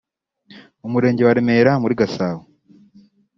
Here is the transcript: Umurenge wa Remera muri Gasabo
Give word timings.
Umurenge 0.87 1.21
wa 1.23 1.35
Remera 1.37 1.71
muri 1.81 1.97
Gasabo 1.99 2.41